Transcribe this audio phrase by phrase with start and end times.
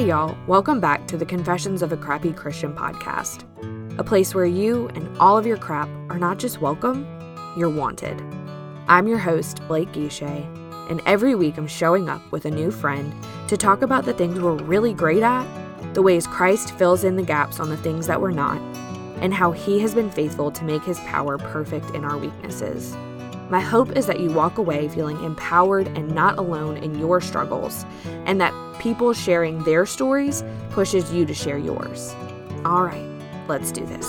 [0.00, 3.44] Hey, y'all, welcome back to the Confessions of a Crappy Christian podcast,
[3.98, 7.06] a place where you and all of your crap are not just welcome,
[7.54, 8.18] you're wanted.
[8.88, 10.46] I'm your host, Blake Guichet,
[10.88, 13.12] and every week I'm showing up with a new friend
[13.48, 15.46] to talk about the things we're really great at,
[15.92, 18.58] the ways Christ fills in the gaps on the things that we're not,
[19.20, 22.96] and how he has been faithful to make his power perfect in our weaknesses.
[23.50, 27.84] My hope is that you walk away feeling empowered and not alone in your struggles,
[28.24, 32.14] and that people sharing their stories pushes you to share yours.
[32.64, 33.04] All right,
[33.48, 34.06] let's do this.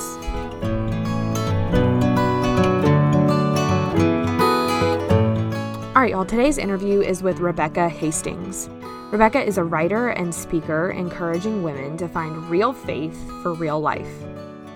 [5.96, 8.70] All right, y'all, today's interview is with Rebecca Hastings.
[9.12, 14.08] Rebecca is a writer and speaker encouraging women to find real faith for real life.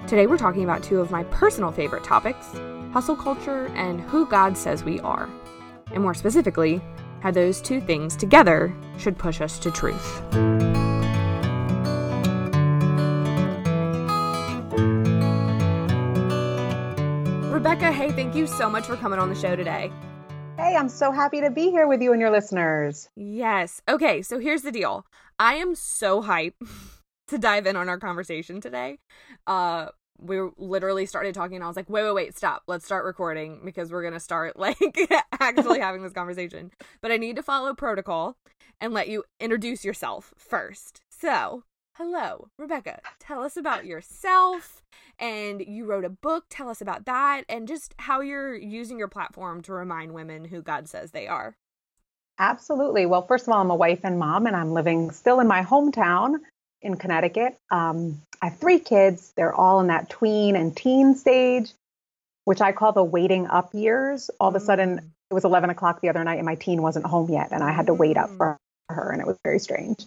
[0.08, 2.48] Today, we're talking about two of my personal favorite topics
[2.96, 5.30] hustle culture and who God says we are.
[5.92, 6.80] And more specifically,
[7.20, 10.22] how those two things together should push us to truth.
[17.52, 19.92] Rebecca, hey, thank you so much for coming on the show today.
[20.56, 23.10] Hey, I'm so happy to be here with you and your listeners.
[23.18, 23.82] Yes.
[23.90, 25.06] Okay, so here's the deal.
[25.38, 26.54] I am so hyped
[27.28, 29.00] to dive in on our conversation today.
[29.46, 29.88] Uh
[30.20, 32.64] we literally started talking and I was like, wait, wait, wait, stop.
[32.68, 34.78] Let's start recording because we're going to start like
[35.40, 36.72] actually having this conversation.
[37.02, 38.38] But I need to follow protocol
[38.80, 41.02] and let you introduce yourself first.
[41.10, 41.64] So,
[41.94, 43.00] hello, Rebecca.
[43.20, 44.82] Tell us about yourself.
[45.18, 46.46] And you wrote a book.
[46.50, 50.62] Tell us about that and just how you're using your platform to remind women who
[50.62, 51.56] God says they are.
[52.38, 53.06] Absolutely.
[53.06, 55.64] Well, first of all, I'm a wife and mom, and I'm living still in my
[55.64, 56.40] hometown
[56.82, 57.58] in Connecticut.
[57.72, 59.34] Um, I have three kids.
[59.36, 61.72] They're all in that tween and teen stage,
[62.44, 64.30] which I call the waiting up years.
[64.40, 65.10] All of a sudden, mm.
[65.30, 67.72] it was 11 o'clock the other night, and my teen wasn't home yet, and I
[67.72, 68.38] had to wait up mm.
[68.38, 68.58] for
[68.90, 70.06] her, and it was very strange.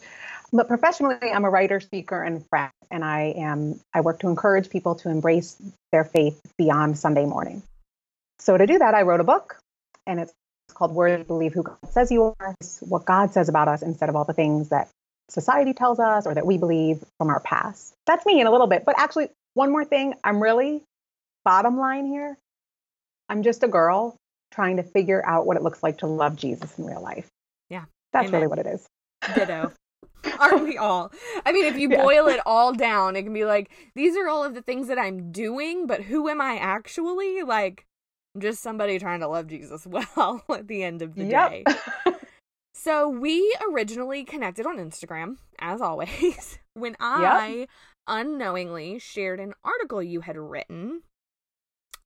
[0.53, 4.71] But professionally, I'm a writer, speaker, and friend, and I am I work to encourage
[4.71, 5.61] people to embrace
[5.93, 7.63] their faith beyond Sunday morning.
[8.39, 9.61] So to do that, I wrote a book,
[10.07, 10.33] and it's
[10.73, 12.55] called Worthy Believe Who God Says You Are.
[12.81, 14.89] What God says about us instead of all the things that
[15.29, 17.95] society tells us or that we believe from our past.
[18.07, 18.85] That's me in a little bit.
[18.85, 20.83] But actually, one more thing I'm really,
[21.45, 22.39] bottom line here,
[23.29, 24.17] I'm just a girl
[24.51, 27.29] trying to figure out what it looks like to love Jesus in real life.
[27.69, 27.85] Yeah.
[28.13, 28.41] That's Amen.
[28.41, 28.87] really what it is.
[29.35, 29.73] Ditto.
[30.39, 31.13] Aren't we all?
[31.45, 32.03] I mean, if you yeah.
[32.03, 34.99] boil it all down, it can be like, these are all of the things that
[34.99, 37.43] I'm doing, but who am I actually?
[37.43, 37.87] Like,
[38.35, 41.51] I'm just somebody trying to love Jesus well at the end of the yep.
[41.51, 41.65] day.
[42.75, 47.69] So we originally connected on Instagram, as always, when I yep.
[48.07, 51.03] unknowingly shared an article you had written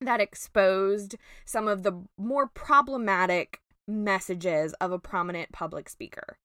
[0.01, 6.37] that exposed some of the more problematic messages of a prominent public speaker.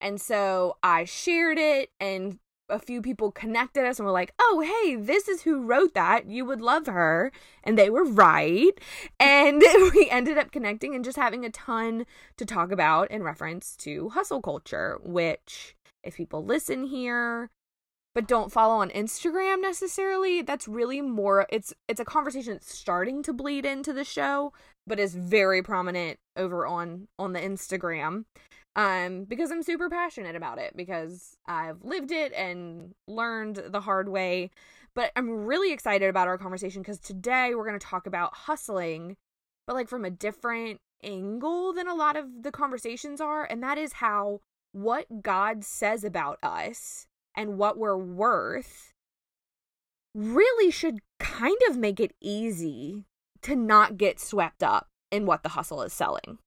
[0.00, 4.60] And so I shared it and a few people connected us and were like, oh,
[4.60, 6.28] hey, this is who wrote that.
[6.28, 7.32] You would love her.
[7.64, 8.78] And they were right.
[9.18, 9.62] And
[9.94, 14.10] we ended up connecting and just having a ton to talk about in reference to
[14.10, 17.50] hustle culture, which, if people listen here,
[18.14, 23.22] but don't follow on Instagram necessarily, that's really more it's it's a conversation that's starting
[23.22, 24.52] to bleed into the show,
[24.86, 28.24] but is very prominent over on on the Instagram
[28.78, 34.08] um, because I'm super passionate about it because I've lived it and learned the hard
[34.08, 34.52] way.
[34.94, 39.16] But I'm really excited about our conversation because today we're going to talk about hustling,
[39.66, 43.44] but like from a different angle than a lot of the conversations are.
[43.44, 47.07] And that is how what God says about us
[47.38, 48.92] and what we're worth
[50.12, 53.04] really should kind of make it easy
[53.40, 56.38] to not get swept up in what the hustle is selling.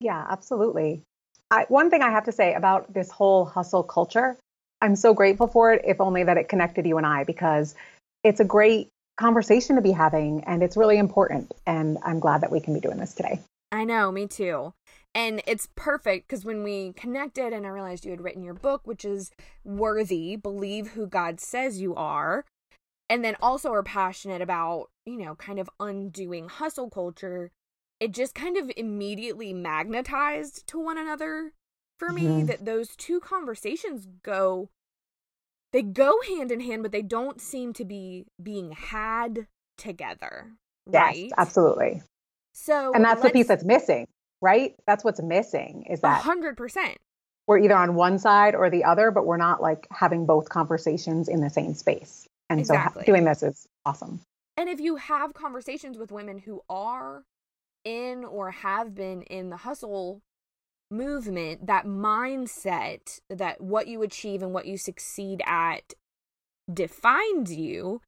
[0.00, 1.02] Yeah, absolutely.
[1.50, 4.36] I, one thing I have to say about this whole hustle culture,
[4.80, 7.74] I'm so grateful for it, if only that it connected you and I, because
[8.22, 11.52] it's a great conversation to be having and it's really important.
[11.66, 13.40] And I'm glad that we can be doing this today.
[13.72, 14.72] I know, me too.
[15.16, 18.82] And it's perfect because when we connected and I realized you had written your book,
[18.84, 19.30] which is
[19.64, 22.44] Worthy, Believe Who God Says You Are,
[23.08, 27.50] and then also are passionate about, you know, kind of undoing hustle culture,
[27.98, 31.54] it just kind of immediately magnetized to one another
[31.98, 32.46] for me mm-hmm.
[32.46, 34.68] that those two conversations go
[35.72, 39.46] they go hand in hand but they don't seem to be being had
[39.78, 40.52] together
[40.84, 41.16] right?
[41.16, 42.02] yes absolutely.
[42.52, 44.06] So and that's the piece that's missing
[44.42, 46.94] right that's what's missing is that 100%
[47.46, 51.28] we're either on one side or the other but we're not like having both conversations
[51.28, 53.02] in the same space and exactly.
[53.02, 54.20] so doing this is awesome
[54.56, 57.24] and if you have conversations with women who are
[57.84, 60.22] in or have been in the hustle
[60.90, 65.94] movement, that mindset that what you achieve and what you succeed at
[66.72, 68.00] defines you.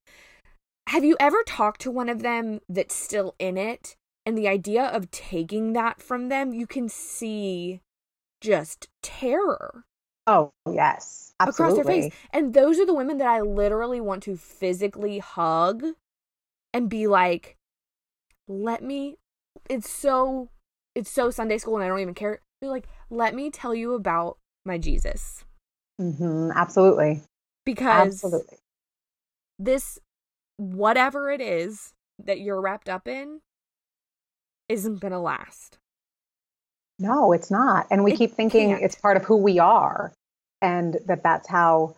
[0.88, 3.94] Have you ever talked to one of them that's still in it?
[4.28, 7.80] And the idea of taking that from them, you can see
[8.42, 9.86] just terror.
[10.26, 11.32] Oh, yes.
[11.40, 11.80] Absolutely.
[11.80, 12.14] Across their face.
[12.34, 15.82] And those are the women that I literally want to physically hug
[16.74, 17.56] and be like,
[18.46, 19.16] let me
[19.70, 20.50] it's so
[20.94, 22.42] it's so Sunday school and I don't even care.
[22.60, 24.36] Be like, let me tell you about
[24.66, 25.46] my Jesus.
[25.98, 26.50] Mm-hmm.
[26.54, 27.22] Absolutely.
[27.64, 28.58] Because Absolutely.
[29.58, 29.98] this
[30.58, 33.40] whatever it is that you're wrapped up in
[34.68, 35.78] isn't gonna last.
[36.98, 37.86] No, it's not.
[37.90, 38.82] And we It keep thinking can't.
[38.82, 40.12] it's part of who we are
[40.62, 41.94] and that that's how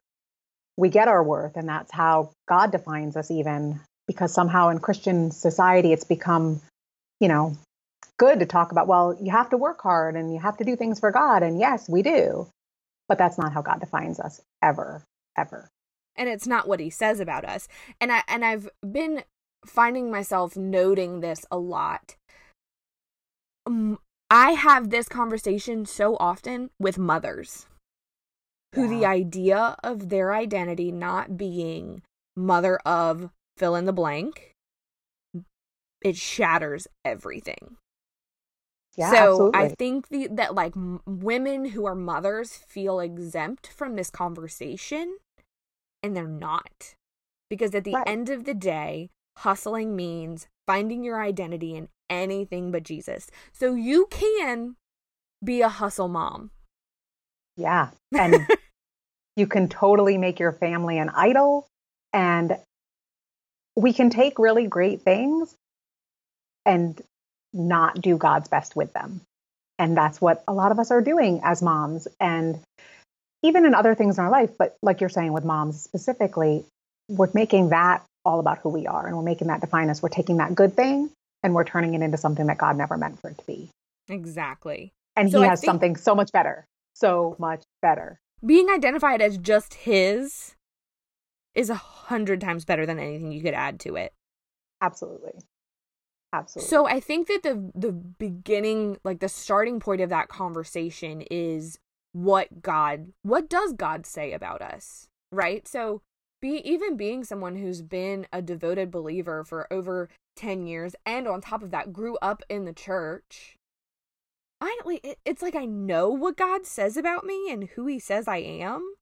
[0.76, 5.30] we get our worth and that's how God defines us even because somehow in Christian
[5.30, 6.60] society it's become,
[7.20, 7.56] you know,
[8.18, 10.76] good to talk about well, you have to work hard and you have to do
[10.76, 12.46] things for God and yes, we do.
[13.08, 15.02] But that's not how God defines us ever,
[15.36, 15.68] ever.
[16.16, 17.68] and it's not what he says about us
[18.00, 19.22] and i and i've been
[19.66, 22.16] finding myself noting this a lot
[23.68, 23.98] Mm,
[24.30, 27.66] i have this conversation so often with mothers
[28.74, 32.02] who the idea of their identity not being
[32.36, 34.52] mother of fill in the blank
[36.00, 37.76] it shatters everything
[38.96, 39.60] Yeah, so absolutely.
[39.60, 45.18] I think the, that like m- women who are mothers feel exempt from this conversation,
[46.02, 46.94] and they're not,
[47.48, 48.06] because at the Right.
[48.06, 53.30] end of the day, hustling means finding your identity in anything but Jesus.
[53.52, 54.76] So you can
[55.42, 56.50] be a hustle mom.
[57.56, 57.90] Yeah.
[58.12, 58.46] And
[59.36, 61.66] you can totally make your family an idol.
[62.12, 62.56] And
[63.76, 65.54] we can take really great things
[66.66, 67.00] and
[67.52, 69.20] not do God's best with them.
[69.78, 72.06] And that's what a lot of us are doing as moms.
[72.18, 72.60] And
[73.42, 76.64] even in other things in our life, but like you're saying with moms specifically,
[77.08, 80.02] we're making that all about who we are and we're making that define us.
[80.02, 81.10] We're taking that good thing
[81.42, 83.70] and we're turning it into something that God never meant for it to be.
[84.08, 84.92] Exactly.
[85.16, 88.20] And So He I has something so much better, so much better.
[88.44, 90.54] Being identified as just his
[91.54, 94.12] is a hundred times better than anything you could add to it.
[94.80, 95.32] Absolutely.
[96.32, 96.68] Absolutely.
[96.68, 101.78] So I think that the the beginning, like the starting point of that conversation is
[102.12, 105.66] what God, what does God say about us, right?
[105.66, 106.02] So
[106.40, 110.08] be even being someone who's been a devoted believer for over
[110.40, 113.56] 10 years and on top of that grew up in the church.
[114.60, 117.98] I don't it, it's like I know what God says about me and who he
[117.98, 118.94] says I am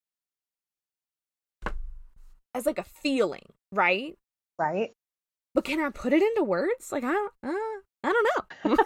[2.55, 4.17] as like a feeling, right?
[4.59, 4.93] right?
[5.59, 6.93] but can I put it into words?
[6.93, 8.29] Like I don't, uh, I don't
[8.65, 8.77] know.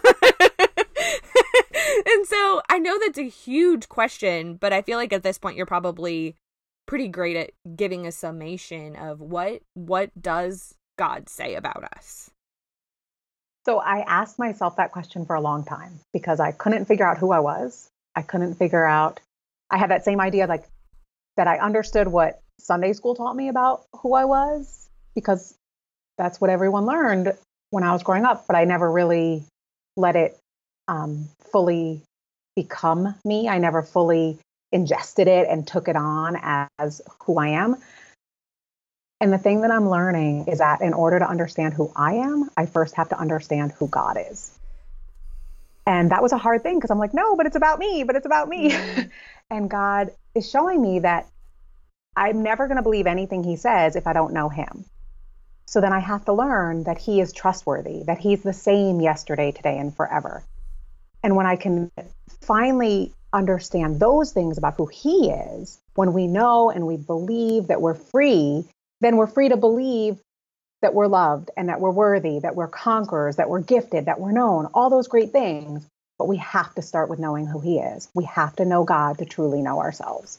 [2.06, 5.58] and so I know that's a huge question, but I feel like at this point
[5.58, 6.34] you're probably
[6.86, 12.30] pretty great at giving a summation of what what does God say about us.
[13.64, 17.18] So I asked myself that question for a long time because I couldn't figure out
[17.18, 17.88] who I was.
[18.14, 19.20] I couldn't figure out
[19.70, 20.64] I had that same idea like
[21.36, 25.54] that I understood what Sunday school taught me about who I was because
[26.18, 27.32] that's what everyone learned
[27.70, 29.44] when I was growing up, but I never really
[29.96, 30.38] let it
[30.88, 32.02] um, fully
[32.54, 33.48] become me.
[33.48, 34.38] I never fully
[34.72, 36.36] ingested it and took it on
[36.78, 37.76] as who I am.
[39.22, 42.50] And the thing that I'm learning is that in order to understand who I am,
[42.56, 44.50] I first have to understand who God is.
[45.86, 48.16] And that was a hard thing because I'm like, no, but it's about me, but
[48.16, 48.72] it's about me.
[48.72, 49.10] Mhm.
[49.50, 51.28] and God is showing me that
[52.16, 54.86] I'm never going to believe anything He says if I don't know Him.
[55.68, 59.52] So then I have to learn that He is trustworthy, that He's the same yesterday,
[59.52, 60.42] today, and forever.
[61.22, 61.92] And when I can
[62.40, 67.80] finally understand those things about who He is, when we know and we believe that
[67.80, 68.64] we're free,
[69.02, 70.20] then we're free to believe
[70.80, 74.32] that we're loved and that we're worthy, that we're conquerors, that we're gifted, that we're
[74.32, 75.86] known, all those great things.
[76.18, 78.08] But we have to start with knowing who He is.
[78.14, 80.38] We have to know God to truly know ourselves.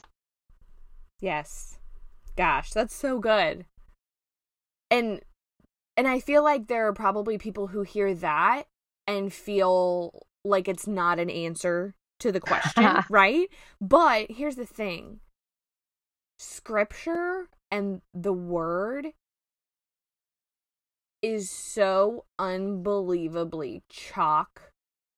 [1.19, 1.77] Yes.
[2.37, 3.65] Gosh, that's so good.
[4.89, 5.21] And
[5.97, 8.63] and I feel like there are probably people who hear that
[9.07, 13.49] and feel like it's not an answer to the question, right?
[13.81, 15.19] But here's the thing.
[16.39, 19.07] Scripture and the word
[21.23, 24.69] is so unbelievably chock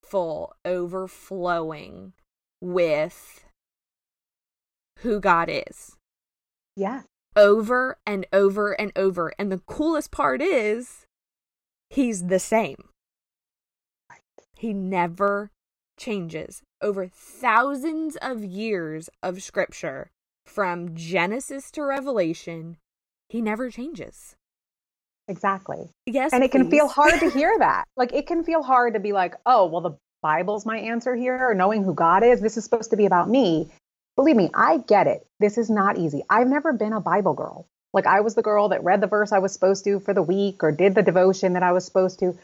[0.01, 2.13] full, overflowing
[2.61, 3.43] with
[4.99, 5.97] who God is
[6.77, 7.01] Yeah.
[7.35, 9.33] over and over and over.
[9.37, 11.05] And the coolest part is
[11.89, 12.87] he's the same.
[14.09, 14.21] Right.
[14.55, 15.51] He never
[15.97, 20.09] changes over thousands of years of scripture
[20.55, 22.77] from Genesis to Revelation.
[23.27, 24.35] He never changes.
[25.27, 25.89] Exactly.
[26.05, 26.31] Yes.
[26.31, 27.83] And it can feel hard to hear that.
[27.97, 31.37] Like it can feel hard to be like, oh, well, the Bible's my answer here,
[31.49, 32.39] or knowing who God is.
[32.39, 33.69] This is supposed to be about me.
[34.15, 35.27] Believe me, I get it.
[35.41, 36.23] This is not easy.
[36.29, 37.67] I've never been a Bible girl.
[37.93, 40.23] Like I was the girl that read the verse I was supposed to for the
[40.23, 42.37] week or did the devotion that I was supposed to.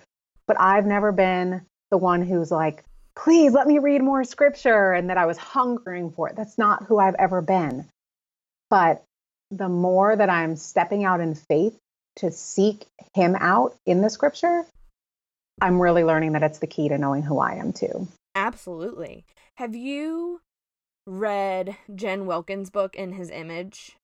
[0.47, 2.83] But I've never been the one who's like,
[3.15, 6.35] please let me read more scripture and that I was hungering for it.
[6.35, 7.87] That's not who I've ever been.
[8.71, 9.03] But
[9.51, 11.77] the more that I'm stepping out in faith
[12.15, 14.65] to seek him out in the scripture,
[15.61, 18.07] I'm really learning that it's the key to knowing who I am too.
[18.33, 19.25] Absolutely.
[19.55, 20.39] Have you
[21.05, 23.97] read Jen Wilkins' book in his image?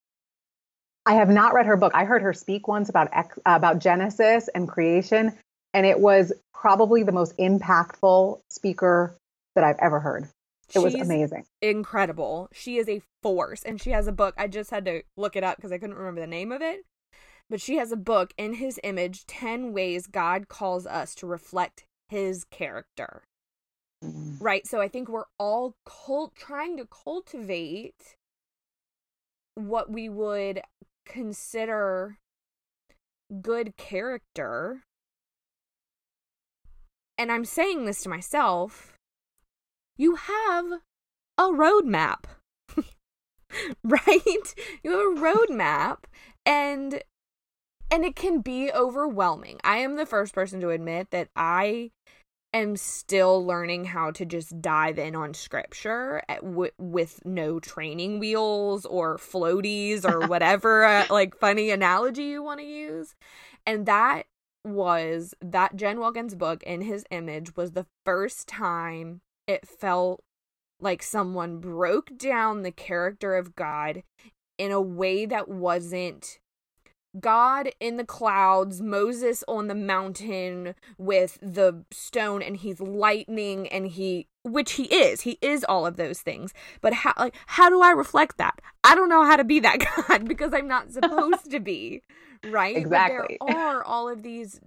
[1.06, 1.94] I have not read her book.
[1.96, 5.32] I heard her speak once about ex- uh, about Genesis and creation,
[5.74, 9.16] and it was probably the most impactful speaker
[9.56, 10.28] that I've ever heard.
[10.76, 11.46] It was amazing.
[11.62, 12.50] incredible.
[12.52, 14.36] She is a force, and she has a book.
[14.38, 16.82] I just had to look it up because I couldn't remember the name of it.
[17.50, 21.86] But she has a book in his image 10 ways God calls us to reflect
[22.10, 23.24] his character.
[24.04, 24.38] Mm.
[24.40, 24.68] Right?
[24.68, 28.18] So I think we're all cult- trying to cultivate
[29.56, 30.62] what we would
[31.06, 32.18] consider
[33.42, 34.84] good character.
[37.18, 38.97] And I'm saying this to myself.
[39.98, 40.66] You have
[41.38, 42.26] a roadmap.
[43.84, 44.56] right?
[44.84, 46.04] You have a roadmap
[46.46, 47.02] and
[47.90, 49.60] and it can be overwhelming.
[49.64, 51.92] I am the first person to admit that I
[52.54, 58.20] am still learning how to just dive in on scripture at, w- with no training
[58.20, 63.16] wheels or floaties or whatever uh, like funny analogy you want to use.
[63.66, 64.24] And that
[64.66, 70.22] was that Jen Wilkins book in his image was the first time it felt
[70.80, 74.04] like someone broke down the character of God
[74.58, 76.40] in a way that wasn't
[77.20, 83.88] God in the clouds, Moses on the mountain with the stone, and he's lightning, and
[83.88, 86.54] he, which he is, he is all of those things.
[86.82, 88.60] But how, like, how do I reflect that?
[88.84, 92.02] I don't know how to be that God because I'm not supposed to be,
[92.46, 92.76] right?
[92.76, 93.38] Exactly.
[93.40, 94.60] But there are all of these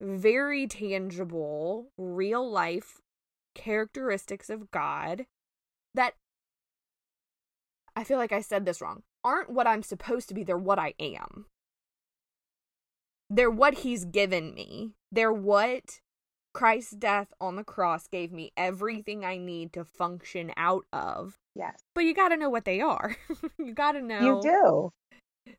[0.00, 3.00] very tangible, real life
[3.54, 5.26] characteristics of God
[5.94, 6.14] that
[7.96, 10.78] I feel like I said this wrong aren't what I'm supposed to be, they're what
[10.78, 11.46] I am.
[13.30, 14.92] They're what he's given me.
[15.10, 16.00] They're what
[16.52, 21.38] Christ's death on the cross gave me everything I need to function out of.
[21.54, 21.80] Yes.
[21.94, 23.16] But you got to know what they are.
[23.58, 24.20] you got to know.
[24.20, 24.90] You do.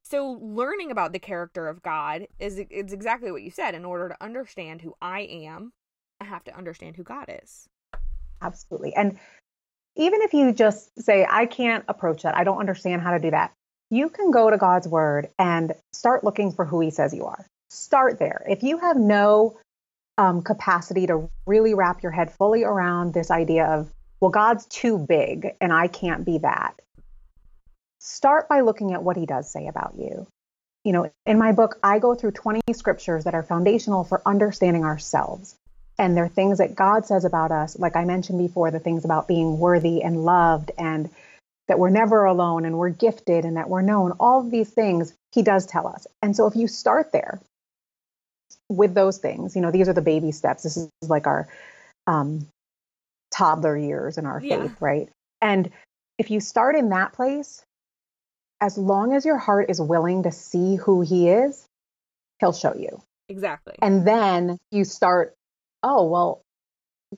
[0.03, 3.75] So learning about the character of God is it's exactly what you said.
[3.75, 5.73] In order to understand who I am,
[6.19, 7.67] I have to understand who God is.
[8.45, 8.95] Absolutely.
[8.95, 9.17] And
[9.95, 13.31] even if you just say, I can't approach that, I don't understand how to do
[13.31, 13.53] that,
[13.89, 17.45] you can go to God's word and start looking for who he says you are.
[17.69, 18.45] Start there.
[18.47, 19.57] If you have no
[20.17, 24.97] um, capacity to really wrap your head fully around this idea of, well, God's too
[24.97, 26.79] big and I can't be that,
[27.99, 30.27] start by looking at what he does say about you.
[30.83, 34.85] You know, in my book, I go through 20 scriptures that are foundational for understanding
[34.85, 35.55] ourselves.
[35.97, 39.27] And they're things that God says about us, like I mentioned before, the things about
[39.27, 41.09] being worthy and loved and
[41.67, 44.11] that we're never alone and we're gifted and that we're known.
[44.19, 46.05] All of these things he does tell us.
[46.21, 47.39] And so if you start there
[48.69, 50.63] with those things, you know, these are the baby steps.
[50.63, 51.47] This is like our
[52.07, 52.47] um,
[53.31, 54.63] toddler years in our Yeah.
[54.63, 55.09] faith, right?
[55.41, 55.71] And
[56.17, 57.63] if you start in that place,
[58.61, 61.65] as long as your heart is willing to see who he is,
[62.39, 63.01] he'll show you.
[63.27, 63.75] Exactly.
[63.81, 65.34] And then you start,
[65.85, 66.41] oh, well,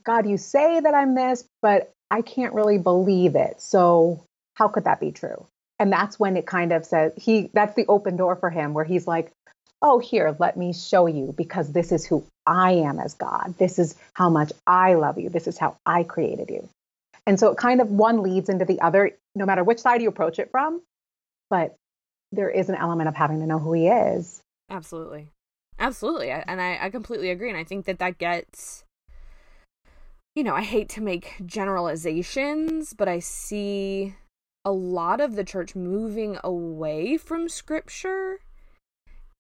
[0.04, 3.62] God, you say that I'm this, but I can't really believe it.
[3.62, 4.24] So
[4.56, 5.48] how could that be true?
[5.80, 8.84] And that's when it kind of says he that's the open door for him where
[8.84, 9.32] he's like,
[9.82, 13.56] oh, here, let me show you because this is who I am as God.
[13.58, 15.30] This is how much I love you.
[15.30, 16.68] This is how I created you.
[17.26, 20.10] And so it kind of one leads into the other, no matter which side you
[20.10, 20.82] approach it from.
[21.50, 21.76] But
[22.32, 24.42] there is an element of having to know who he is.
[24.70, 25.30] Absolutely.
[25.80, 26.32] Absolutely.
[26.32, 27.50] And I, I completely agree.
[27.50, 28.84] And I think that that gets,
[30.36, 34.16] you know, I hate to make generalizations, but I see
[34.66, 38.40] a lot of the church moving away from scripture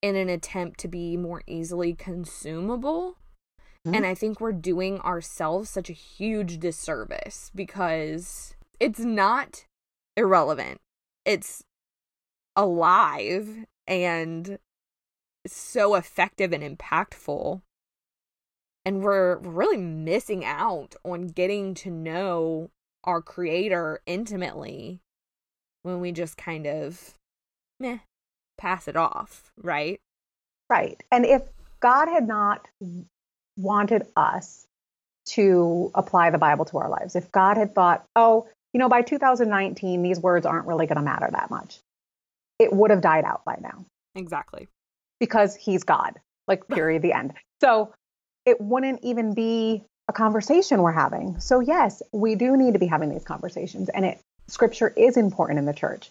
[0.01, 3.17] in an attempt to be more easily consumable.
[3.85, 3.95] Mhm.
[3.95, 9.65] And I think we're doing ourselves such a huge disservice because it's not
[10.15, 10.79] irrelevant.
[11.25, 11.63] It's
[12.55, 14.59] alive and
[15.53, 17.61] so effective and impactful.
[18.85, 22.69] And we're really missing out on getting to know
[23.03, 24.99] our creator intimately
[25.83, 27.13] when we just kind of
[27.79, 27.99] meh
[28.57, 29.99] pass it off, right?
[30.69, 31.01] Right.
[31.11, 31.43] And if
[31.79, 32.67] God had not
[33.57, 34.65] wanted us
[35.27, 39.01] to apply the Bible to our lives, if God had thought, oh, you know, by
[39.01, 41.79] 2019, these words aren't really going to matter that much,
[42.59, 43.85] it would have died out by now.
[44.15, 44.67] Exactly.
[45.19, 47.33] Because he's God, like, period, the end.
[47.61, 47.93] So
[48.45, 51.39] it wouldn't even be a conversation we're having.
[51.39, 55.59] So, yes, we do need to be having these conversations, and it scripture is important
[55.59, 56.09] in the church.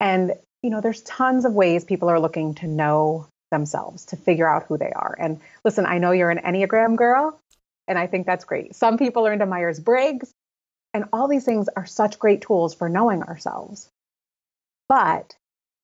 [0.00, 4.46] And, you know, there's tons of ways people are looking to know themselves, to figure
[4.46, 5.16] out who they are.
[5.18, 7.40] And listen, I know you're an Enneagram girl,
[7.86, 8.74] and I think that's great.
[8.74, 10.30] Some people are into Myers Briggs,
[10.92, 13.88] and all these things are such great tools for knowing ourselves.
[14.88, 15.34] But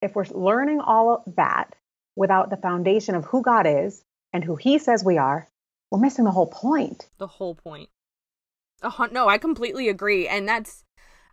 [0.02, 1.74] if we're learning all of that
[2.16, 5.48] without the foundation of who God is and who He says we are,
[5.90, 7.08] we're missing the whole point.
[7.18, 7.88] The whole point.
[8.82, 10.28] Uh, no, I completely agree.
[10.28, 10.84] And that's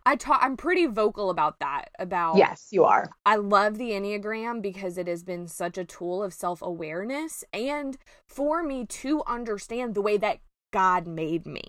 [0.04, 3.10] I talk I'm pretty vocal about that about Yes, you are.
[3.24, 7.96] I love the Enneagram because it has been such a tool of self-awareness and
[8.26, 10.38] for me to understand the way that
[10.72, 11.62] God made me.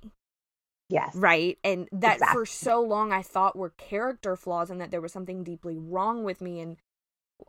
[0.90, 1.16] Yes.
[1.16, 1.58] Right?
[1.64, 2.40] And that exactly.
[2.40, 6.24] for so long I thought were character flaws and that there was something deeply wrong
[6.24, 6.78] with me and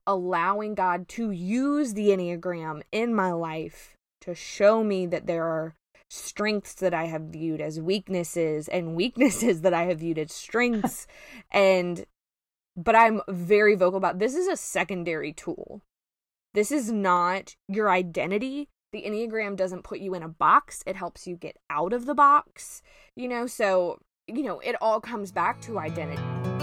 [0.07, 5.75] allowing God to use the Enneagram in my life to show me that there are
[6.09, 11.07] strengths that I have viewed as weaknesses and weaknesses that I have viewed as strengths
[11.51, 12.05] and
[12.77, 15.81] but I'm very vocal about this is a secondary tool.
[16.55, 18.69] This is not your identity.
[18.93, 20.83] The Enneagram doesn't put you in a box.
[20.87, 22.83] It helps you get out of the box.
[23.15, 26.54] You know, so you know, it all comes back to identity.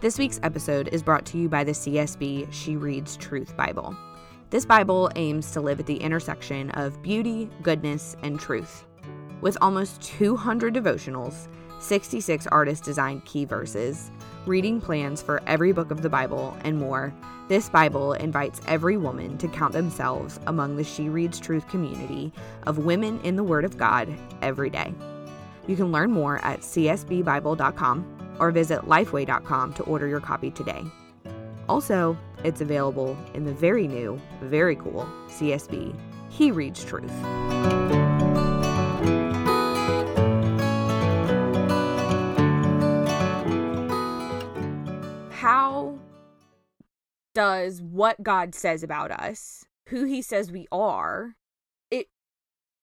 [0.00, 3.96] This week's episode is brought to you by the CSB She Reads Truth Bible.
[4.48, 8.84] This Bible aims to live at the intersection of beauty, goodness, and truth.
[9.40, 11.48] With almost 200 devotionals,
[11.80, 14.12] 66 artist designed key verses,
[14.46, 17.12] reading plans for every book of the Bible, and more,
[17.48, 22.32] this Bible invites every woman to count themselves among the She Reads Truth community
[22.68, 24.08] of women in the Word of God
[24.42, 24.94] every day.
[25.66, 30.84] You can learn more at csbbible.com or visit lifeway.com to order your copy today.
[31.68, 35.94] Also, it's available in the very new, very cool CSB
[36.30, 37.12] He Reads Truth.
[45.30, 45.98] How
[47.34, 51.36] does what God says about us, who he says we are,
[51.90, 52.08] it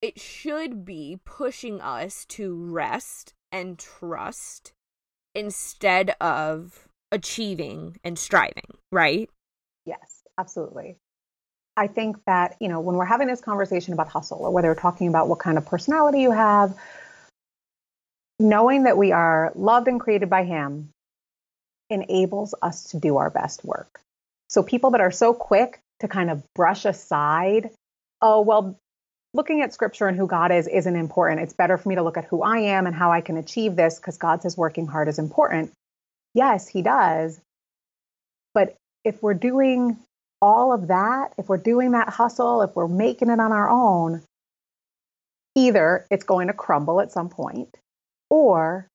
[0.02, 4.74] it should be pushing us to rest and trust
[5.36, 9.30] instead of achieving and striving, right?
[9.86, 10.96] Yes, absolutely.
[11.78, 14.76] I think that, you know, when we're having this conversation about hustle or whether we're
[14.76, 16.78] talking about what kind of personality you have,
[18.40, 20.90] knowing that we are loved and created by Him
[21.90, 24.00] enables us to do our best work.
[24.50, 27.72] So people that are so quick to kind of brush aside,
[28.22, 28.78] oh, well,
[29.36, 31.42] looking at scripture and who God is isn't important.
[31.42, 33.76] It's better for me to look at who I am and how I can achieve
[33.76, 35.72] this because God says working hard is important.
[36.34, 37.40] Yes, He does.
[38.54, 39.98] But if we're doing
[40.42, 44.22] all of that, if we're doing that hustle, if we're making it on our own,
[45.56, 47.76] either it's going to crumble at some point
[48.30, 48.88] or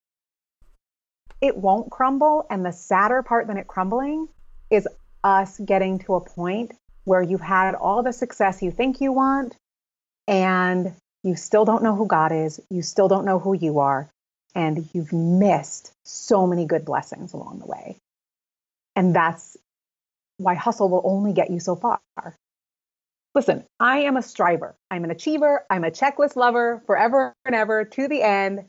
[1.40, 2.46] it won't crumble.
[2.50, 4.28] And the sadder part than it crumbling
[4.70, 4.88] is
[5.22, 6.72] us getting to a point
[7.04, 9.56] where you've had all the success you think you want
[10.30, 14.08] and you still don't know who God is, you still don't know who you are,
[14.54, 17.96] and you've missed so many good blessings along the way.
[18.94, 19.56] And that's
[20.38, 22.00] why hustle will only get you so far.
[23.34, 24.74] Listen, I am a striver.
[24.90, 25.64] I'm an achiever.
[25.68, 28.64] I'm a checklist lover forever and ever to the end.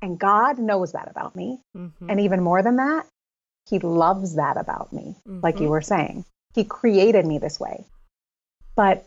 [0.00, 1.60] And God knows that about me.
[1.76, 2.10] Mm-hmm.
[2.10, 3.06] And even more than that,
[3.68, 5.40] He loves that about me, mm-hmm.
[5.42, 5.70] like you mm-hmm.
[5.70, 6.24] were saying.
[6.54, 7.84] He created me this way.
[8.74, 9.04] But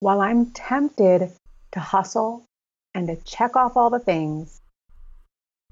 [0.00, 1.30] while I'm tempted
[1.72, 2.44] to hustle
[2.94, 4.60] and to check off all the things,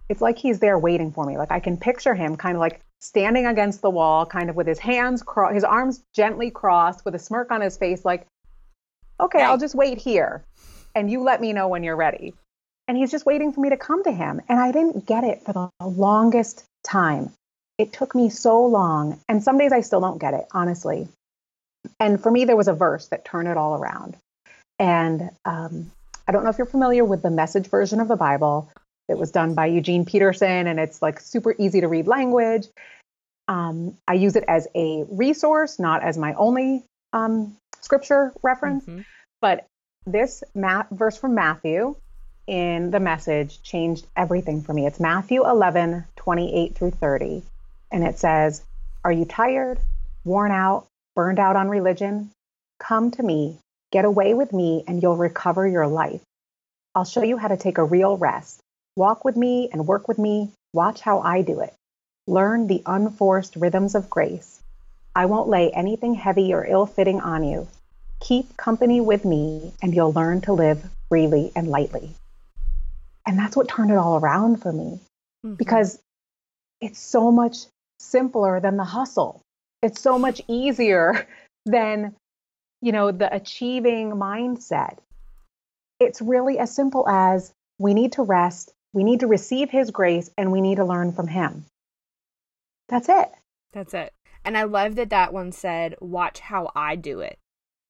[0.08, 1.36] it's like He's there waiting for me.
[1.36, 4.66] Like I can picture Him kind of like standing against the wall, kind of with
[4.66, 8.26] his hands, his arms gently crossed, with a smirk on his face, like,
[9.20, 10.42] okay, I'll just wait here
[10.94, 12.34] and you let me know when you're ready.
[12.88, 14.40] And he's just waiting for me to come to him.
[14.48, 17.32] And I didn't get it for the longest time.
[17.78, 19.20] It took me so long.
[19.28, 21.08] And some days I still don't get it, honestly.
[22.01, 24.16] And for me, there was a verse that turned it all around.
[24.79, 25.90] And um,
[26.29, 28.70] I don't know if you're familiar with the message version of the Bible,
[29.09, 32.66] it was done by Eugene Peterson, and it's like super easy to read language.
[33.49, 38.85] Um, I use it as a resource, not as my only um, scripture reference.
[38.85, 39.03] Mm-hmm.
[39.40, 39.66] But
[40.07, 41.94] this ma- verse from Matthew
[42.46, 44.87] in the message changed everything for me.
[44.87, 47.42] It's Matthew 11, 28 through 30.
[47.92, 48.62] And it says,
[49.05, 49.79] Are you tired,
[50.25, 52.31] worn out, burned out on religion?
[52.79, 53.59] Come to me,
[53.90, 56.20] get away with me, and you'll recover your life.
[56.94, 58.61] I'll show you how to take a real rest.
[58.94, 60.52] Walk with me and work with me.
[60.72, 61.74] Watch how I do it.
[62.29, 64.61] Learn the unforced rhythms of grace.
[65.14, 67.66] I won't lay anything heavy or ill fitting on you.
[68.20, 72.11] Keep company with me, and you'll learn to live freely and lightly.
[73.26, 75.00] And that's what turned it all around for me
[75.44, 75.55] mm-hmm.
[75.55, 75.98] because
[76.81, 77.57] it's so much
[77.98, 79.40] simpler than the hustle.
[79.82, 81.26] It's so much easier
[81.66, 82.14] than,
[82.80, 84.98] you know, the achieving mindset.
[86.00, 90.30] It's really as simple as we need to rest, we need to receive his grace,
[90.38, 91.66] and we need to learn from him.
[92.88, 93.28] That's it.
[93.72, 94.12] That's it.
[94.44, 97.38] And I love that that one said, watch how I do it.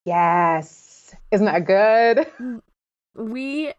[0.05, 1.15] Yes.
[1.31, 2.27] Isn't that good?
[3.19, 3.73] We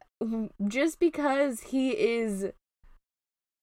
[0.68, 2.48] just because he is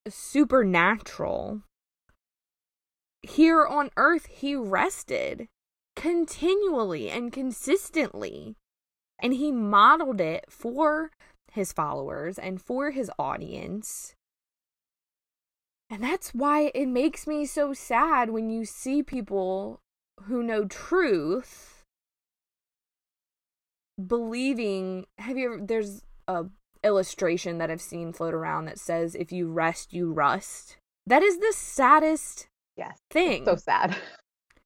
[0.09, 1.62] supernatural
[3.28, 5.48] here on earth he rested
[5.96, 8.56] continually and consistently
[9.22, 11.10] and he modeled it for
[11.52, 14.14] his followers and for his audience
[15.90, 19.80] and that's why it makes me so sad when you see people
[20.24, 21.84] who know truth
[24.04, 26.46] believing have you ever there's a
[26.84, 30.76] illustration that I've seen float around that says if you rest you rust.
[31.06, 33.44] That is the saddest yes, thing.
[33.44, 33.96] so sad.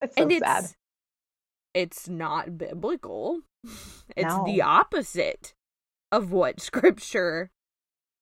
[0.01, 0.65] It's so and it's, sad.
[1.75, 3.41] It's not biblical.
[4.17, 4.45] It's no.
[4.47, 5.55] the opposite
[6.11, 7.51] of what scripture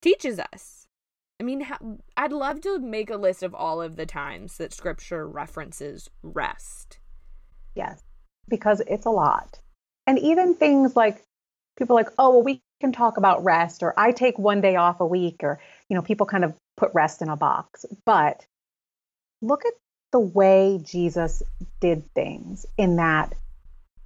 [0.03, 0.87] teaches us.
[1.40, 1.66] I mean,
[2.16, 6.99] I'd love to make a list of all of the times that scripture references rest.
[7.75, 8.03] Yes,
[8.49, 9.61] because it's a lot.
[10.07, 11.22] And even things like
[11.77, 15.01] people like, oh, well, we can talk about rest or I take one day off
[15.01, 17.85] a week or, you know, people kind of put rest in a box.
[18.05, 18.46] But
[19.47, 19.73] look at
[20.13, 21.43] the way Jesus
[21.81, 23.35] did things in that,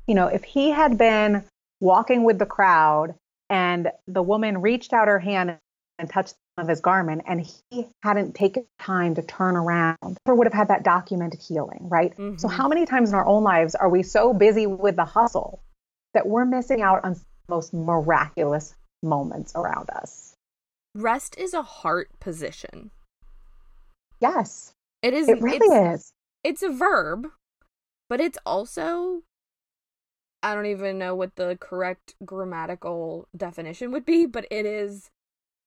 [0.06, 1.44] you know, if he had been
[1.80, 3.14] walking with the crowd
[3.48, 5.58] and the woman reached out her hand
[5.98, 10.46] and touched of his garment and he hadn't taken time to turn around or would
[10.46, 12.36] have had that documented healing right mm-hmm.
[12.36, 15.62] so how many times in our own lives are we so busy with the hustle
[16.14, 17.16] that we're missing out on
[17.48, 20.34] most miraculous moments around us.
[20.94, 22.90] Rest is a heart position.
[24.20, 24.72] Yes.
[25.02, 25.28] It is.
[25.28, 26.12] It really it's, is.
[26.44, 27.28] It's a verb,
[28.08, 29.22] but it's also.
[30.42, 35.10] I don't even know what the correct grammatical definition would be, but it is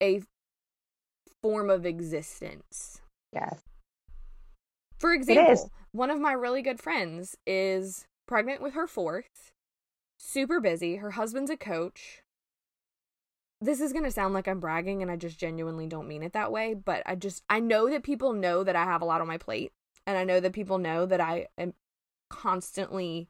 [0.02, 0.24] a
[1.44, 3.02] form of existence.
[3.32, 3.60] Yes.
[4.98, 9.54] For example, one of my really good friends is pregnant with her fourth
[10.24, 10.96] super busy.
[10.98, 12.23] Her husband's a coach.
[13.64, 16.34] This is going to sound like I'm bragging and I just genuinely don't mean it
[16.34, 19.22] that way, but I just I know that people know that I have a lot
[19.22, 19.72] on my plate
[20.06, 21.74] and I know that people know that I am
[22.30, 23.30] constantly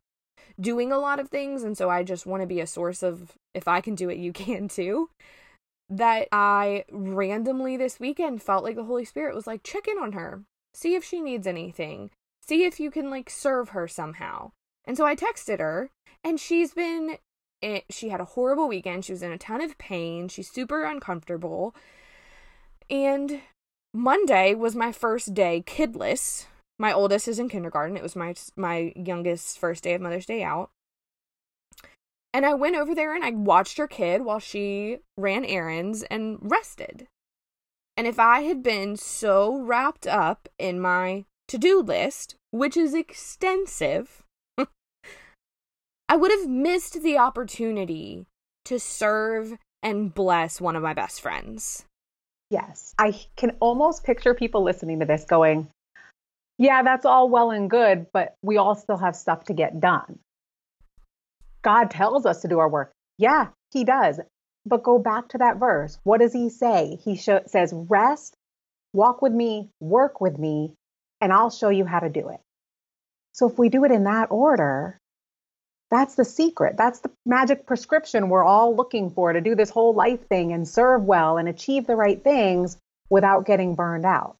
[0.59, 3.33] doing a lot of things and so I just want to be a source of
[3.53, 5.11] if I can do it you can too.
[5.87, 10.13] That I randomly this weekend felt like the Holy Spirit was like check in on
[10.13, 10.41] her.
[10.73, 12.09] See if she needs anything.
[12.41, 14.53] See if you can like serve her somehow.
[14.85, 15.91] And so I texted her
[16.23, 17.17] and she's been
[17.63, 19.05] it, she had a horrible weekend.
[19.05, 20.27] She was in a ton of pain.
[20.27, 21.75] She's super uncomfortable.
[22.89, 23.41] And
[23.93, 26.45] Monday was my first day kidless.
[26.77, 27.95] My oldest is in kindergarten.
[27.95, 30.69] It was my my youngest first day of Mother's Day out.
[32.33, 36.39] And I went over there and I watched her kid while she ran errands and
[36.41, 37.07] rested.
[37.95, 44.22] And if I had been so wrapped up in my to-do list, which is extensive,
[46.09, 48.25] I would have missed the opportunity
[48.65, 51.85] to serve and bless one of my best friends.
[52.49, 52.93] Yes.
[52.97, 55.67] I can almost picture people listening to this going,
[56.57, 60.19] yeah, that's all well and good, but we all still have stuff to get done.
[61.63, 62.91] God tells us to do our work.
[63.17, 64.19] Yeah, he does.
[64.65, 65.97] But go back to that verse.
[66.03, 66.99] What does he say?
[67.03, 68.35] He sh- says, rest,
[68.93, 70.73] walk with me, work with me,
[71.19, 72.39] and I'll show you how to do it.
[73.33, 74.99] So if we do it in that order,
[75.93, 76.75] that's the secret.
[76.75, 80.67] That's the magic prescription we're all looking for to do this whole life thing and
[80.67, 82.77] serve well and achieve the right things
[83.09, 84.35] without getting burned out.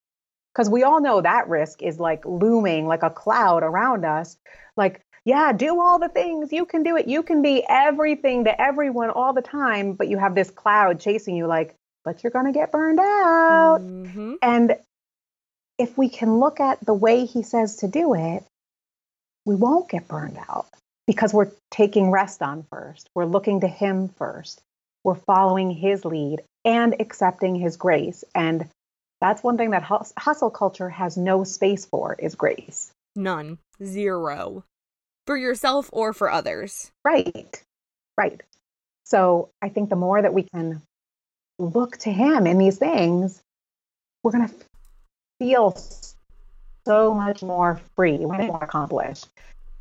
[0.52, 4.36] Because we all know that risk is like looming like a cloud around us.
[4.76, 6.52] Like, yeah, do all the things.
[6.52, 7.08] You can do it.
[7.08, 11.36] You can be everything to everyone all the time, but you have this cloud chasing
[11.36, 13.80] you, like, but you're going to get burned out.
[13.82, 14.34] Mm-hmm.
[14.42, 14.76] And
[15.78, 18.44] if we can look at the way he says to do it,
[19.46, 20.68] we won't get burned out
[21.08, 23.10] because we're taking rest on first.
[23.16, 24.62] We're looking to Him first.
[25.04, 28.24] We're following His lead and accepting His grace.
[28.34, 28.70] And
[29.20, 29.84] that's one thing that
[30.18, 32.92] hustle culture has no space for is grace.
[33.16, 33.58] None.
[33.84, 34.64] Zero.
[35.28, 36.92] For yourself or for others.
[37.06, 37.62] Right.
[38.18, 38.42] Right.
[39.06, 40.82] So I think the more that we can
[41.60, 43.42] look to Him in these things,
[44.24, 44.56] we're going to
[45.40, 45.78] feel
[46.86, 49.28] so much more free, way more accomplished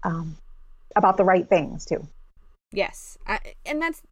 [0.03, 0.37] um,
[0.97, 2.07] about the right things too.
[2.73, 4.03] Yes, I, and that's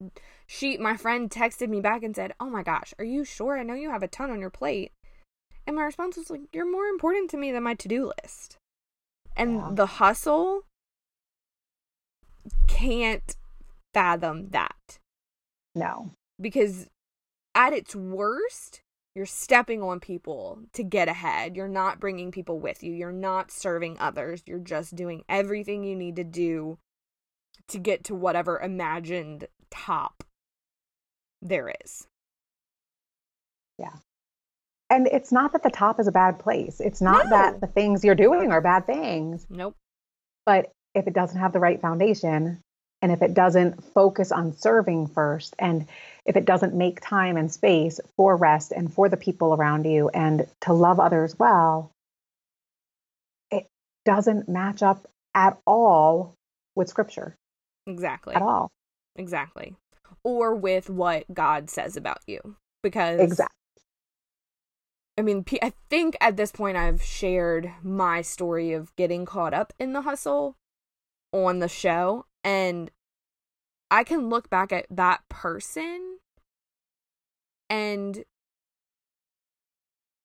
[0.47, 0.77] she.
[0.77, 3.59] My friend texted me back and said, "Oh my gosh, are you sure?
[3.59, 4.93] I know you have a ton on your plate."
[5.66, 8.59] And my response was like, "You're more important to me than my to-do list."
[9.37, 9.71] And yeah.
[9.73, 10.64] the hustle
[12.66, 13.37] can't
[13.95, 14.99] fathom that.
[15.75, 16.11] No.
[16.40, 16.88] Because
[17.55, 18.81] at its worst,
[19.14, 21.57] you're stepping on people to get ahead.
[21.57, 22.92] You're not bringing people with you.
[22.92, 24.42] You're not serving others.
[24.46, 26.79] You're just doing everything you need to do
[27.68, 30.25] to get to whatever imagined top
[31.42, 32.07] there is.
[33.79, 33.94] Yeah.
[34.88, 36.81] And it's not that the top is a bad place.
[36.81, 37.31] It's not no.
[37.31, 39.46] that the things you're doing are bad things.
[39.49, 39.77] Nope.
[40.44, 42.61] But if it doesn't have the right foundation,
[43.02, 45.86] and if it doesn't focus on serving first, and
[46.26, 50.08] if it doesn't make time and space for rest and for the people around you
[50.10, 51.92] and to love others well,
[53.50, 53.66] it
[54.04, 56.34] doesn't match up at all
[56.74, 57.36] with scripture.
[57.86, 58.34] Exactly.
[58.34, 58.70] At all.
[59.16, 59.74] Exactly.
[60.22, 62.56] Or with what God says about you.
[62.82, 63.56] Because Exactly.
[65.18, 69.72] I mean, I think at this point I've shared my story of getting caught up
[69.78, 70.56] in the hustle
[71.32, 72.90] on the show and
[73.90, 76.18] I can look back at that person
[77.68, 78.24] and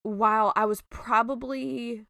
[0.03, 2.05] while I was probably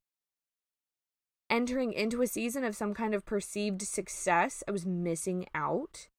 [1.50, 6.10] entering into a season of some kind of perceived success, I was missing out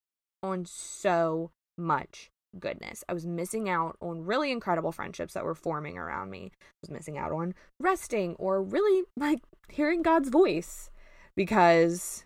[0.42, 3.04] on so much goodness.
[3.08, 6.52] I was missing out on really incredible friendships that were forming around me.
[6.54, 10.90] I was missing out on resting or really like hearing God's voice
[11.34, 12.24] because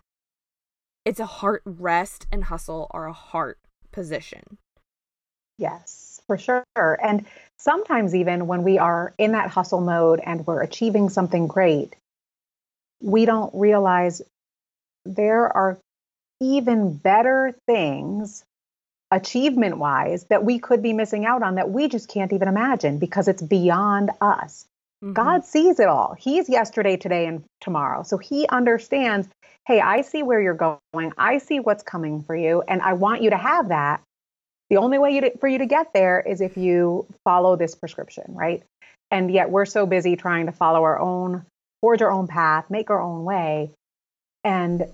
[1.05, 3.59] it's a heart rest and hustle are a heart
[3.93, 4.59] position.
[5.59, 6.65] Yes, for sure.
[6.77, 7.27] And
[7.59, 11.95] sometimes, even when we are in that hustle mode and we're achieving something great,
[13.03, 14.23] we don't realize
[15.05, 15.79] there are
[16.41, 18.45] even better things
[19.11, 22.99] achievement wise that we could be missing out on that we just can't even imagine
[22.99, 24.67] because it's beyond us.
[25.03, 25.15] Mm-hmm.
[25.15, 26.15] God sees it all.
[26.19, 28.03] He's yesterday, today, and tomorrow.
[28.03, 29.29] So he understands
[29.67, 31.13] hey, I see where you're going.
[31.17, 32.63] I see what's coming for you.
[32.67, 34.03] And I want you to have that.
[34.69, 37.77] The only way you to, for you to get there is if you follow this
[37.77, 38.65] prescription, right?
[39.11, 41.45] And yet we're so busy trying to follow our own,
[41.83, 43.71] forge our own path, make our own way.
[44.43, 44.87] And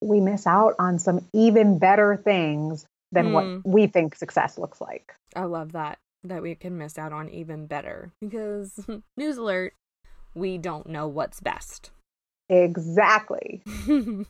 [0.00, 3.32] we miss out on some even better things than mm.
[3.32, 3.60] what hmm.
[3.64, 5.14] we think success looks like.
[5.36, 8.86] I love that that we can miss out on even better because
[9.16, 9.74] news alert,
[10.34, 11.90] we don't know what's best.
[12.48, 13.62] Exactly.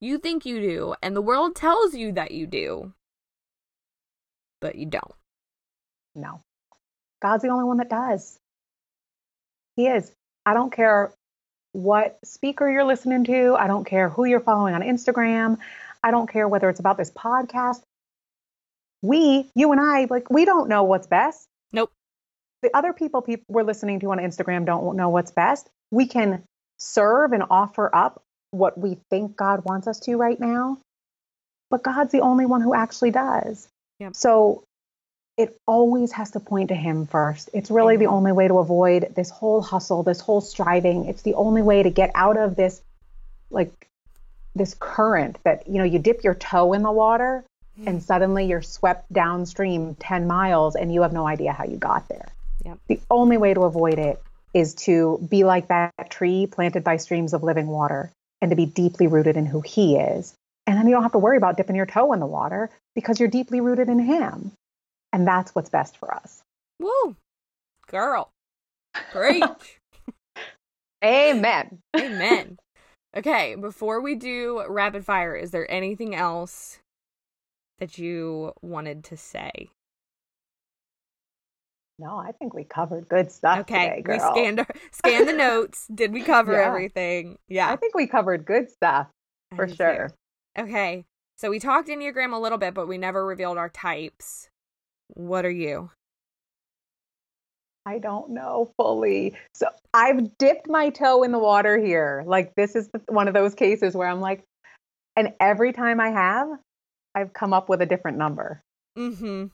[0.00, 2.92] you think you do, and the world tells you that you do,
[4.60, 5.12] but you don't.
[6.14, 6.40] No.
[7.20, 8.38] God's the only one that does.
[9.76, 10.10] He is.
[10.46, 11.12] I don't care
[11.72, 15.58] what speaker you're listening to, I don't care who you're following on Instagram,
[16.02, 17.82] I don't care whether it's about this podcast.
[19.02, 21.46] We, you and I, like, we don't know what's best.
[21.72, 21.90] Nope.
[22.62, 25.68] The other people, people we're listening to on Instagram don't know what's best.
[25.90, 26.42] We can
[26.78, 30.78] serve and offer up what we think God wants us to right now.
[31.70, 33.68] But God's the only one who actually does.
[34.00, 34.16] Yep.
[34.16, 34.64] So
[35.36, 37.48] it always has to point to Him first.
[37.54, 41.06] It's really the only way to avoid this whole hustle, this whole striving.
[41.06, 42.82] It's the only way to get out of this,
[43.50, 43.72] like,
[44.54, 47.44] this current that, you know, you dip your toe in the water.
[47.86, 52.08] And suddenly you're swept downstream 10 miles and you have no idea how you got
[52.08, 52.28] there.
[52.64, 52.78] Yep.
[52.88, 57.32] The only way to avoid it is to be like that tree planted by streams
[57.32, 58.10] of living water
[58.42, 60.34] and to be deeply rooted in who he is.
[60.66, 63.18] And then you don't have to worry about dipping your toe in the water because
[63.18, 64.52] you're deeply rooted in him.
[65.12, 66.42] And that's what's best for us.
[66.78, 67.16] Woo!
[67.88, 68.30] Girl.
[69.12, 69.42] Great.
[71.04, 71.78] Amen.
[71.96, 72.58] Amen.
[73.16, 76.78] Okay, before we do rapid fire, is there anything else
[77.80, 79.70] that you wanted to say?
[81.98, 83.60] No, I think we covered good stuff.
[83.60, 85.86] Okay, today, we scanned scanned the notes.
[85.94, 86.66] Did we cover yeah.
[86.66, 87.38] everything?
[87.48, 89.08] Yeah, I think we covered good stuff
[89.54, 90.10] for sure.
[90.56, 90.62] Too.
[90.62, 91.04] Okay,
[91.36, 94.48] so we talked enneagram a little bit, but we never revealed our types.
[95.08, 95.90] What are you?
[97.84, 99.34] I don't know fully.
[99.54, 102.24] So I've dipped my toe in the water here.
[102.26, 104.44] Like this is one of those cases where I'm like,
[105.16, 106.48] And every time I have,
[107.14, 108.62] I've come up with a different number.
[108.98, 109.46] Mm-hmm.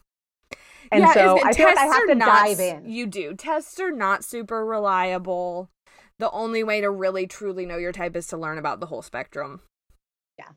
[0.92, 2.88] And yeah, so I feel like I have to not dive in.
[2.88, 3.34] You do.
[3.34, 5.70] Tests are not super reliable.
[6.18, 9.02] The only way to really truly know your type is to learn about the whole
[9.02, 9.60] spectrum.
[10.38, 10.48] Yeah.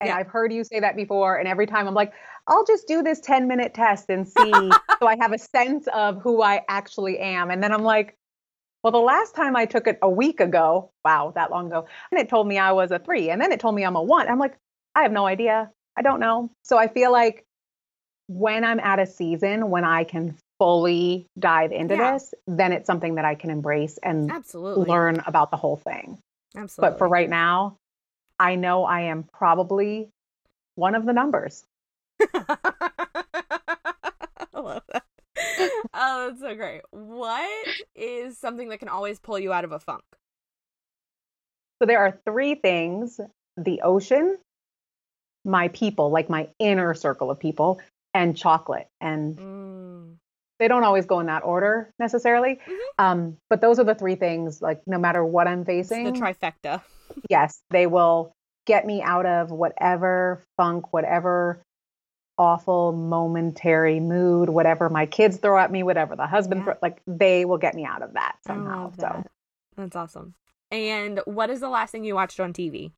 [0.00, 0.16] And Yeah.
[0.16, 1.36] I've heard you say that before.
[1.36, 2.12] And every time I'm like,
[2.46, 4.52] I'll just do this 10 minute test and see.
[5.00, 7.50] so I have a sense of who I actually am.
[7.50, 8.16] And then I'm like,
[8.82, 12.20] well, the last time I took it a week ago, wow, that long ago, and
[12.20, 13.30] it told me I was a three.
[13.30, 14.28] And then it told me I'm a one.
[14.28, 14.56] I'm like,
[14.94, 15.70] I have no idea.
[15.98, 16.50] I don't know.
[16.62, 17.44] So I feel like
[18.28, 22.12] when I'm at a season when I can fully dive into Yeah.
[22.12, 24.86] this, then it's something that I can embrace and Absolutely.
[24.88, 26.18] learn about the whole thing.
[26.56, 26.92] Absolutely.
[26.92, 27.76] But for right now,
[28.38, 30.10] I know I am probably
[30.76, 31.64] one of the numbers.
[32.20, 33.24] I
[34.54, 35.02] love that.
[35.94, 36.82] Oh, that's so great.
[36.90, 40.02] What is something that can always pull you out of a funk?
[41.80, 43.20] So there are three things
[43.56, 44.36] the ocean,
[45.44, 47.80] my people, like my inner circle of people,
[48.14, 48.88] and chocolate.
[49.00, 50.16] And Mm.
[50.58, 52.56] they don't always go in that order necessarily.
[52.66, 52.78] Mhm.
[52.98, 56.12] Um, but those are the three things, like no matter what I'm It's facing, the
[56.12, 56.82] trifecta.
[57.30, 58.32] yes, they will
[58.66, 61.62] get me out of whatever funk, whatever
[62.36, 66.64] awful momentary mood, whatever my kids throw at me, whatever the husband Yeah.
[66.64, 68.84] throw, like they will get me out of that somehow.
[68.84, 69.24] love So.
[69.76, 70.34] That's awesome.
[70.70, 72.92] And what is the last thing you watched on TV?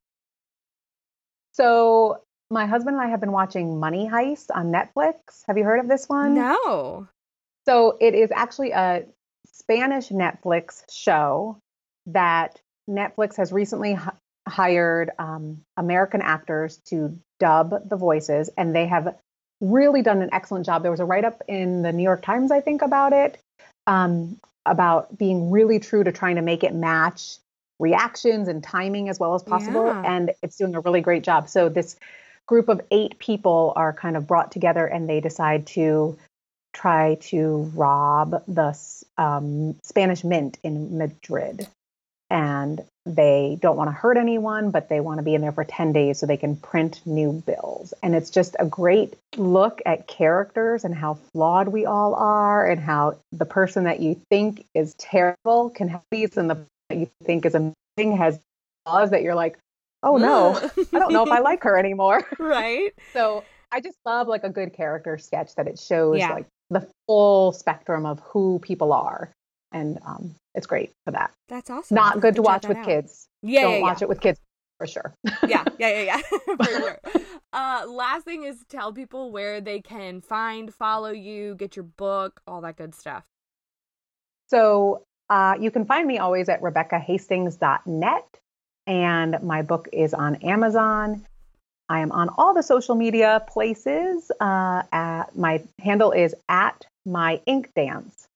[1.53, 2.21] So
[2.51, 5.45] my husband and I have been watching Money Heist on Netflix.
[5.47, 6.35] Have you heard of this one?
[6.35, 7.07] No.
[7.65, 9.05] So it is actually a
[9.47, 11.57] Spanish Netflix show
[12.07, 12.59] that
[12.89, 13.99] Netflix has recently h-
[14.47, 19.15] hired um, American actors to dub the voices, and they have
[19.61, 20.81] really done an excellent job.
[20.81, 23.39] There was a write up in the New York Times, I think, about it,
[23.87, 27.37] um, about being really true to trying to make it match
[27.79, 29.85] reactions and timing as well as possible.
[29.85, 30.03] Yeah.
[30.05, 31.49] And it's doing a really great job.
[31.49, 31.95] So this
[32.47, 36.17] group of eight people are kind of brought together and they decide to
[36.73, 38.77] try to rob the
[39.17, 41.67] um, Spanish mint in Madrid.
[42.29, 45.65] And they don't want to hurt anyone, but they want to be in there for
[45.65, 47.93] 10 days so they can print new bills.
[48.01, 52.79] And it's just a great look at characters and how flawed we all are, and
[52.79, 57.09] how the person that you think is terrible can have these, and the that you
[57.23, 58.39] think is amazing has
[58.85, 59.57] flaws that you're like,
[60.03, 60.55] oh no,
[60.93, 62.25] I don't know if I like her anymore.
[62.39, 62.91] right?
[63.13, 66.33] So I just love like a good character sketch that it shows Yeah.
[66.33, 69.31] like the full spectrum of who people are.
[69.73, 71.31] And um, it's great for that.
[71.47, 71.95] That's awesome.
[71.95, 72.85] Not good to watch with out.
[72.85, 73.27] kids.
[73.41, 74.05] Yeah, Don't yeah, watch yeah.
[74.05, 74.39] it with kids
[74.77, 75.13] for sure.
[75.47, 76.21] yeah, yeah, yeah, yeah.
[76.57, 76.99] For sure.
[77.53, 82.41] Uh, last thing is tell people where they can find, follow you, get your book,
[82.47, 83.23] all that good stuff.
[84.47, 88.39] So uh, you can find me always at RebeccaHastings.net.
[88.87, 91.25] And my book is on Amazon.
[91.89, 94.31] I am on all the social media places.
[94.39, 98.27] Uh, at, my handle is at my ink dance.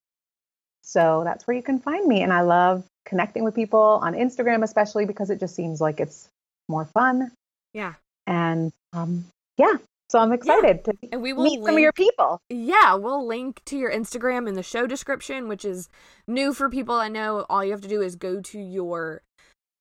[0.84, 2.22] So that's where you can find me.
[2.22, 6.28] And I love connecting with people on Instagram, especially because it just seems like it's
[6.68, 7.32] more fun.
[7.74, 7.94] Yeah.
[8.28, 9.26] And um,
[9.58, 9.78] yeah,
[10.10, 12.40] so I'm excited to And we will meet some of your people.
[12.50, 15.90] Yeah, we'll link to your Instagram in the show description, which is
[16.28, 16.96] new for people.
[16.96, 19.22] I know all you have to do is go to your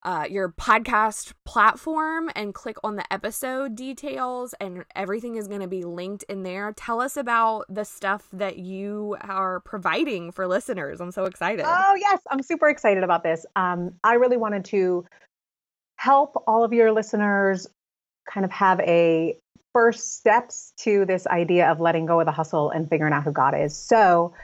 [0.05, 5.69] uh, your podcast platform and click on the episode details, and everything is going to
[5.69, 6.73] be linked in there.
[6.77, 11.01] Tell us about the stuff that you are providing for listeners.
[11.01, 11.65] I'm so excited.
[11.67, 12.21] Oh, yes.
[12.31, 13.47] I'm super excited about this.
[13.57, 15.07] Um, I really wanted to
[15.97, 17.67] help all of your listeners
[18.29, 19.39] kind of have a
[19.73, 23.33] first steps to this idea of letting go of the hustle and figuring out who
[23.33, 23.77] God is.
[23.77, 24.35] So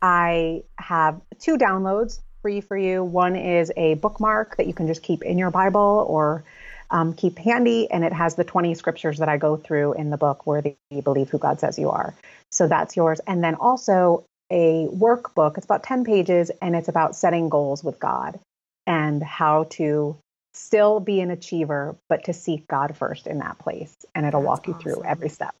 [0.00, 3.02] I have two downloads free for you.
[3.04, 6.44] One is a bookmark that you can just keep in your Bible or
[6.90, 10.18] um, keep handy, and it has the 20 scriptures that I go through in the
[10.18, 12.14] book, Worthy You Believe Who God Says You Are.
[12.50, 13.20] So that's yours.
[13.26, 15.56] And then also a workbook.
[15.56, 18.38] It's about 10 pages, and it's about setting goals with God
[18.86, 20.18] and how to
[20.52, 23.96] still be an achiever, but to seek God first in that place.
[24.14, 25.54] And it'll That's walk you through every step.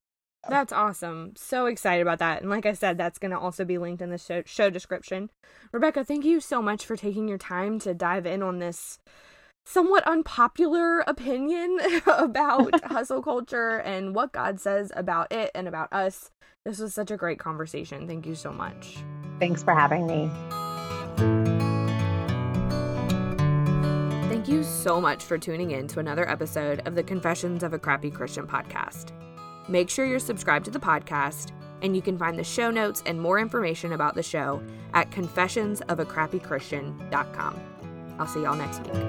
[0.48, 1.34] That's awesome.
[1.36, 2.42] So excited about that.
[2.42, 5.30] And like I said, that's going to also be linked in the show, show description.
[5.70, 8.98] Rebecca, thank you so much for taking your time to dive in on this
[9.64, 16.30] somewhat unpopular opinion about hustle culture and what God says about it and about us.
[16.64, 18.06] This was such a great conversation.
[18.06, 18.98] Thank you so much.
[19.38, 20.30] Thanks for having me.
[24.28, 27.78] Thank you so much for tuning in to another episode of the Confessions of a
[27.78, 29.12] Crappy Christian podcast.
[29.68, 31.52] Make sure you're subscribed to the podcast,
[31.82, 34.62] and you can find the show notes and more information about the show
[34.94, 37.60] at confessionsofacrappychristian.com.
[38.18, 39.02] I'll see y'all next week.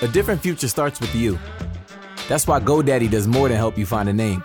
[0.00, 1.36] A different future starts with you.
[2.28, 4.44] That's why GoDaddy does more than help you find a name.